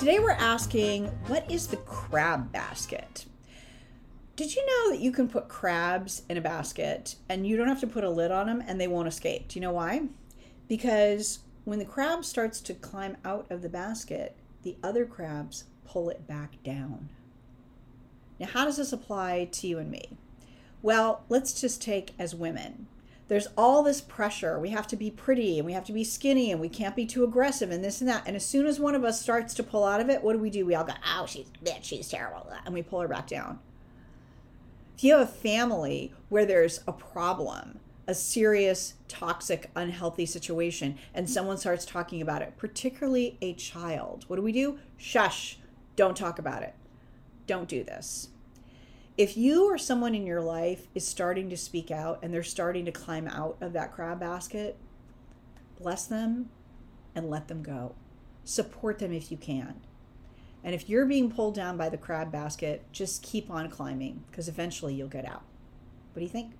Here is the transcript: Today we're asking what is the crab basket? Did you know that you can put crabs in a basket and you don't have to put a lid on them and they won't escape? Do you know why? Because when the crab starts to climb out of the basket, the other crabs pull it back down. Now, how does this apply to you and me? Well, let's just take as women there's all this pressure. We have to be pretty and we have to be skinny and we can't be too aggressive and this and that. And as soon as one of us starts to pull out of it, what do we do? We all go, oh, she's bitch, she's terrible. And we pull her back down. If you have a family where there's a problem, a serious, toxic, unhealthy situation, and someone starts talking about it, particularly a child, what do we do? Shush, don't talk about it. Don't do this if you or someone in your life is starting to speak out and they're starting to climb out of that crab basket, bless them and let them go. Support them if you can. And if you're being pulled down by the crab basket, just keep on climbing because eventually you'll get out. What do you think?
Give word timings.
Today 0.00 0.18
we're 0.18 0.30
asking 0.30 1.08
what 1.26 1.50
is 1.50 1.66
the 1.66 1.76
crab 1.76 2.50
basket? 2.50 3.26
Did 4.34 4.56
you 4.56 4.64
know 4.64 4.92
that 4.92 5.02
you 5.02 5.12
can 5.12 5.28
put 5.28 5.46
crabs 5.46 6.22
in 6.30 6.38
a 6.38 6.40
basket 6.40 7.16
and 7.28 7.46
you 7.46 7.58
don't 7.58 7.68
have 7.68 7.80
to 7.80 7.86
put 7.86 8.02
a 8.02 8.08
lid 8.08 8.30
on 8.30 8.46
them 8.46 8.64
and 8.66 8.80
they 8.80 8.88
won't 8.88 9.08
escape? 9.08 9.48
Do 9.48 9.58
you 9.58 9.60
know 9.60 9.72
why? 9.72 10.04
Because 10.68 11.40
when 11.66 11.78
the 11.78 11.84
crab 11.84 12.24
starts 12.24 12.62
to 12.62 12.72
climb 12.72 13.18
out 13.26 13.50
of 13.50 13.60
the 13.60 13.68
basket, 13.68 14.34
the 14.62 14.78
other 14.82 15.04
crabs 15.04 15.64
pull 15.84 16.08
it 16.08 16.26
back 16.26 16.54
down. 16.64 17.10
Now, 18.38 18.46
how 18.46 18.64
does 18.64 18.78
this 18.78 18.94
apply 18.94 19.50
to 19.52 19.66
you 19.66 19.76
and 19.76 19.90
me? 19.90 20.16
Well, 20.80 21.24
let's 21.28 21.60
just 21.60 21.82
take 21.82 22.12
as 22.18 22.34
women 22.34 22.86
there's 23.30 23.46
all 23.56 23.84
this 23.84 24.00
pressure. 24.00 24.58
We 24.58 24.70
have 24.70 24.88
to 24.88 24.96
be 24.96 25.08
pretty 25.08 25.60
and 25.60 25.64
we 25.64 25.72
have 25.72 25.84
to 25.84 25.92
be 25.92 26.02
skinny 26.02 26.50
and 26.50 26.60
we 26.60 26.68
can't 26.68 26.96
be 26.96 27.06
too 27.06 27.22
aggressive 27.22 27.70
and 27.70 27.82
this 27.82 28.00
and 28.00 28.10
that. 28.10 28.24
And 28.26 28.34
as 28.34 28.44
soon 28.44 28.66
as 28.66 28.80
one 28.80 28.96
of 28.96 29.04
us 29.04 29.22
starts 29.22 29.54
to 29.54 29.62
pull 29.62 29.84
out 29.84 30.00
of 30.00 30.10
it, 30.10 30.24
what 30.24 30.32
do 30.32 30.40
we 30.40 30.50
do? 30.50 30.66
We 30.66 30.74
all 30.74 30.82
go, 30.82 30.94
oh, 31.06 31.26
she's 31.26 31.46
bitch, 31.64 31.84
she's 31.84 32.08
terrible. 32.08 32.52
And 32.64 32.74
we 32.74 32.82
pull 32.82 33.00
her 33.00 33.06
back 33.06 33.28
down. 33.28 33.60
If 34.96 35.04
you 35.04 35.12
have 35.12 35.28
a 35.28 35.30
family 35.30 36.12
where 36.28 36.44
there's 36.44 36.80
a 36.88 36.92
problem, 36.92 37.78
a 38.08 38.16
serious, 38.16 38.94
toxic, 39.06 39.70
unhealthy 39.76 40.26
situation, 40.26 40.98
and 41.14 41.30
someone 41.30 41.56
starts 41.56 41.84
talking 41.84 42.20
about 42.20 42.42
it, 42.42 42.56
particularly 42.56 43.38
a 43.40 43.54
child, 43.54 44.24
what 44.26 44.36
do 44.36 44.42
we 44.42 44.50
do? 44.50 44.80
Shush, 44.96 45.56
don't 45.94 46.16
talk 46.16 46.40
about 46.40 46.64
it. 46.64 46.74
Don't 47.46 47.68
do 47.68 47.84
this 47.84 48.30
if 49.20 49.36
you 49.36 49.70
or 49.70 49.76
someone 49.76 50.14
in 50.14 50.26
your 50.26 50.40
life 50.40 50.86
is 50.94 51.06
starting 51.06 51.50
to 51.50 51.56
speak 51.56 51.90
out 51.90 52.20
and 52.22 52.32
they're 52.32 52.42
starting 52.42 52.86
to 52.86 52.90
climb 52.90 53.28
out 53.28 53.54
of 53.60 53.74
that 53.74 53.92
crab 53.92 54.18
basket, 54.18 54.78
bless 55.78 56.06
them 56.06 56.48
and 57.14 57.28
let 57.28 57.46
them 57.46 57.62
go. 57.62 57.94
Support 58.46 58.98
them 58.98 59.12
if 59.12 59.30
you 59.30 59.36
can. 59.36 59.82
And 60.64 60.74
if 60.74 60.88
you're 60.88 61.04
being 61.04 61.30
pulled 61.30 61.54
down 61.54 61.76
by 61.76 61.90
the 61.90 61.98
crab 61.98 62.32
basket, 62.32 62.82
just 62.92 63.22
keep 63.22 63.50
on 63.50 63.68
climbing 63.68 64.24
because 64.30 64.48
eventually 64.48 64.94
you'll 64.94 65.08
get 65.08 65.26
out. 65.26 65.42
What 66.14 66.20
do 66.20 66.22
you 66.22 66.28
think? 66.28 66.52